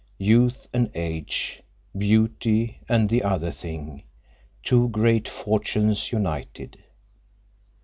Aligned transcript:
Youth 0.17 0.65
and 0.73 0.89
age, 0.95 1.61
beauty 1.95 2.79
and 2.89 3.07
the 3.07 3.21
other 3.21 3.51
thing, 3.51 4.01
two 4.63 4.89
great 4.89 5.29
fortunes 5.29 6.11
united. 6.11 6.81